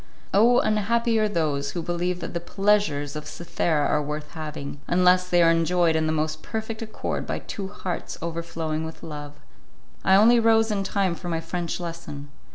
Oh! 0.33 0.57
unhappy 0.61 1.19
are 1.19 1.29
those 1.29 1.73
who 1.73 1.83
believe 1.83 2.21
that 2.21 2.33
the 2.33 2.39
pleasures 2.39 3.15
of 3.15 3.27
Cythera 3.27 3.85
are 3.87 4.01
worth 4.01 4.31
having, 4.31 4.81
unless 4.87 5.29
they 5.29 5.43
are 5.43 5.51
enjoyed 5.51 5.95
in 5.95 6.07
the 6.07 6.11
most 6.11 6.41
perfect 6.41 6.81
accord 6.81 7.27
by 7.27 7.37
two 7.37 7.67
hearts 7.67 8.17
overflowing 8.19 8.83
with 8.83 9.03
love! 9.03 9.33
I 10.03 10.15
only 10.15 10.39
rose 10.39 10.71
in 10.71 10.83
time 10.83 11.13
for 11.13 11.29
my 11.29 11.39
French 11.39 11.79
lesson. 11.79 12.29